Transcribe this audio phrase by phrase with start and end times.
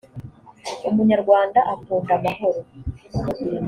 [0.89, 2.59] umunyarwanda akunda amahoro